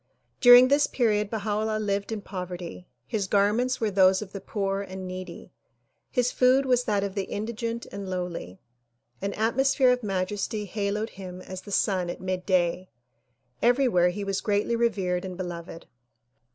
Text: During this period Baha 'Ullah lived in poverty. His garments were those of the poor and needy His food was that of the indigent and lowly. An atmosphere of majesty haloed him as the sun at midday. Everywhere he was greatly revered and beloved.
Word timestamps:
During 0.39 0.69
this 0.69 0.87
period 0.87 1.29
Baha 1.29 1.51
'Ullah 1.59 1.77
lived 1.77 2.11
in 2.11 2.21
poverty. 2.23 2.87
His 3.05 3.27
garments 3.27 3.79
were 3.79 3.91
those 3.91 4.19
of 4.23 4.31
the 4.31 4.41
poor 4.41 4.81
and 4.81 5.07
needy 5.07 5.51
His 6.09 6.31
food 6.31 6.65
was 6.65 6.85
that 6.85 7.03
of 7.03 7.13
the 7.13 7.25
indigent 7.25 7.85
and 7.91 8.09
lowly. 8.09 8.59
An 9.21 9.33
atmosphere 9.33 9.91
of 9.91 10.01
majesty 10.01 10.65
haloed 10.65 11.11
him 11.11 11.39
as 11.39 11.61
the 11.61 11.71
sun 11.71 12.09
at 12.09 12.19
midday. 12.19 12.89
Everywhere 13.61 14.09
he 14.09 14.23
was 14.23 14.41
greatly 14.41 14.75
revered 14.75 15.23
and 15.23 15.37
beloved. 15.37 15.85